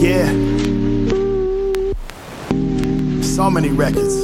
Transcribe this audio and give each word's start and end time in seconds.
Yeah. 0.00 0.26
So 3.22 3.50
many 3.50 3.70
records. 3.70 4.14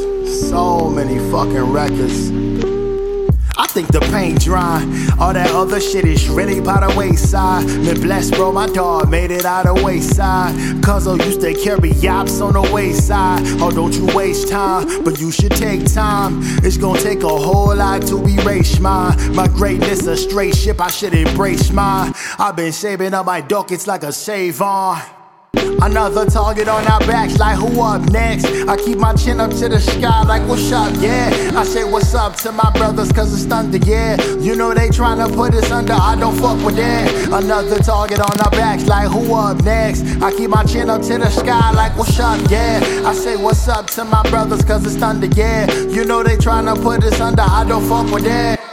So 0.48 0.90
many 0.90 1.18
fucking 1.30 1.72
records. 1.72 2.30
I 3.56 3.66
think 3.66 3.88
the 3.88 4.00
paint 4.10 4.40
dry. 4.40 4.80
All 5.18 5.32
that 5.32 5.50
other 5.54 5.80
shit 5.80 6.04
is 6.04 6.28
ready 6.28 6.60
by 6.60 6.86
the 6.86 6.94
wayside. 6.96 7.66
Been 7.66 8.00
blessed, 8.00 8.34
bro. 8.34 8.52
My 8.52 8.66
dog 8.66 9.08
made 9.08 9.30
it 9.30 9.44
out 9.44 9.66
of 9.66 9.82
wayside. 9.82 10.80
I 10.90 11.14
used 11.14 11.40
to 11.40 11.54
carry 11.54 11.92
yaps 11.92 12.40
on 12.40 12.54
the 12.54 12.62
wayside. 12.72 13.42
Oh, 13.60 13.70
don't 13.70 13.94
you 13.94 14.06
waste 14.14 14.48
time, 14.48 15.02
but 15.02 15.20
you 15.20 15.30
should 15.30 15.52
take 15.52 15.84
time. 15.92 16.40
It's 16.64 16.76
gonna 16.76 17.00
take 17.00 17.22
a 17.22 17.28
whole 17.28 17.74
lot 17.74 18.02
to 18.08 18.22
erase 18.26 18.78
mine. 18.80 19.34
My 19.34 19.46
greatness 19.46 20.06
a 20.06 20.16
straight 20.16 20.56
ship, 20.56 20.80
I 20.80 20.88
should 20.88 21.14
embrace 21.14 21.70
mine. 21.70 22.12
I've 22.40 22.56
been 22.56 22.72
saving 22.72 23.12
up 23.12 23.26
my 23.26 23.42
ducats 23.42 23.86
like 23.86 24.02
a 24.02 24.10
save 24.10 24.62
on. 24.62 24.98
Another 25.82 26.24
target 26.24 26.68
on 26.68 26.86
our 26.86 27.00
backs, 27.00 27.38
like 27.38 27.58
who 27.58 27.82
up 27.82 28.00
next? 28.10 28.46
I 28.66 28.78
keep 28.78 28.96
my 28.96 29.12
chin 29.12 29.40
up 29.40 29.50
to 29.50 29.68
the 29.68 29.78
sky, 29.78 30.22
like 30.22 30.48
what's 30.48 30.72
up, 30.72 30.90
yeah. 31.00 31.52
I 31.54 31.64
say 31.64 31.84
what's 31.84 32.14
up 32.14 32.36
to 32.36 32.52
my 32.52 32.70
brothers, 32.72 33.12
cause 33.12 33.34
it's 33.34 33.44
thunder, 33.44 33.76
yeah. 33.76 34.18
You 34.38 34.56
know 34.56 34.72
they 34.72 34.88
tryna 34.88 35.34
put 35.36 35.52
us 35.52 35.70
under, 35.70 35.92
I 35.92 36.16
don't 36.18 36.34
fuck 36.34 36.64
with 36.64 36.76
that. 36.76 37.12
Another 37.30 37.78
target 37.78 38.20
on 38.20 38.40
our 38.40 38.50
backs, 38.52 38.86
like 38.86 39.08
who 39.08 39.34
up 39.34 39.62
next? 39.62 40.02
I 40.22 40.32
keep 40.32 40.48
my 40.48 40.64
chin 40.64 40.88
up 40.88 41.02
to 41.02 41.18
the 41.18 41.28
sky, 41.28 41.72
like 41.72 41.94
what's 41.98 42.18
up, 42.18 42.40
yeah. 42.50 42.80
I 43.04 43.12
say 43.12 43.36
what's 43.36 43.68
up 43.68 43.86
to 43.88 44.04
my 44.04 44.22
brothers, 44.30 44.64
cause 44.64 44.86
it's 44.86 44.96
thunder, 44.96 45.26
yeah. 45.26 45.70
You 45.70 46.06
know 46.06 46.22
they 46.22 46.38
tryna 46.38 46.82
put 46.82 47.04
us 47.04 47.20
under, 47.20 47.42
I 47.42 47.66
don't 47.68 47.86
fuck 47.86 48.10
with 48.10 48.24
that. 48.24 48.69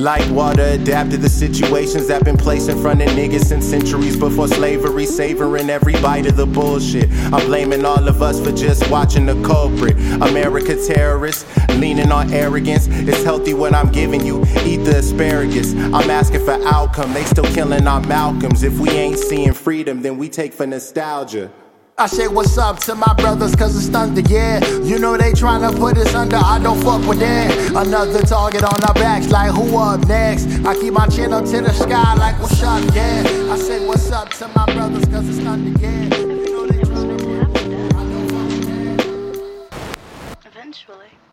Like 0.00 0.30
water, 0.30 0.62
adapt 0.62 1.10
to 1.10 1.18
the 1.18 1.28
situations 1.28 2.08
that 2.08 2.24
been 2.24 2.38
placed 2.38 2.70
in 2.70 2.80
front 2.80 3.02
of 3.02 3.08
niggas 3.08 3.44
since 3.44 3.66
centuries 3.66 4.16
before 4.16 4.48
slavery, 4.48 5.04
savoring 5.04 5.68
every 5.68 5.92
bite 6.00 6.24
of 6.24 6.38
the 6.38 6.46
bullshit. 6.46 7.10
I'm 7.30 7.44
blaming 7.44 7.84
all 7.84 8.08
of 8.08 8.22
us 8.22 8.42
for 8.42 8.50
just 8.50 8.90
watching 8.90 9.26
the 9.26 9.34
culprit. 9.46 9.98
America 10.22 10.74
terrorists, 10.86 11.44
leaning 11.74 12.10
on 12.12 12.32
arrogance. 12.32 12.86
It's 12.88 13.22
healthy 13.22 13.52
what 13.52 13.74
I'm 13.74 13.92
giving 13.92 14.24
you. 14.24 14.42
Eat 14.64 14.84
the 14.84 15.00
asparagus. 15.00 15.74
I'm 15.74 16.08
asking 16.08 16.46
for 16.46 16.58
outcome. 16.64 17.12
They 17.12 17.24
still 17.24 17.44
killing 17.52 17.86
our 17.86 18.00
Malcolms. 18.00 18.62
If 18.62 18.78
we 18.78 18.88
ain't 18.88 19.18
seeing 19.18 19.52
freedom, 19.52 20.00
then 20.00 20.16
we 20.16 20.30
take 20.30 20.54
for 20.54 20.66
nostalgia. 20.66 21.52
I 22.00 22.06
say 22.06 22.28
what's 22.28 22.56
up 22.56 22.78
to 22.84 22.94
my 22.94 23.12
brothers 23.12 23.54
cause 23.54 23.76
it's 23.76 23.88
thunder, 23.88 24.22
yeah. 24.22 24.64
You 24.78 24.98
know 24.98 25.18
they 25.18 25.32
tryna 25.32 25.78
put 25.78 25.98
us 25.98 26.14
under, 26.14 26.36
I 26.36 26.58
don't 26.58 26.82
fuck 26.82 27.06
with 27.06 27.18
that. 27.18 27.76
Another 27.76 28.22
target 28.22 28.64
on 28.64 28.82
our 28.84 28.94
backs, 28.94 29.28
like 29.28 29.52
who 29.52 29.76
up 29.76 30.08
next? 30.08 30.46
I 30.64 30.72
keep 30.80 30.94
my 30.94 31.06
chin 31.08 31.34
up 31.34 31.44
to 31.44 31.60
the 31.60 31.74
sky, 31.74 32.14
like 32.14 32.40
what's 32.40 32.62
up, 32.62 32.82
yeah. 32.94 33.52
I 33.52 33.58
say 33.58 33.86
what's 33.86 34.10
up 34.10 34.30
to 34.30 34.48
my 34.48 34.64
brothers 34.72 35.04
cause 35.10 35.28
it's 35.28 35.40
thunder, 35.40 35.78
yeah. 35.78 36.08
Eventually. 40.46 41.20